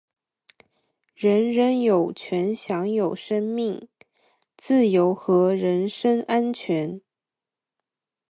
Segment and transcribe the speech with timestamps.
[1.13, 3.87] 人人有权享有生命、
[4.57, 6.99] 自由和人身安全。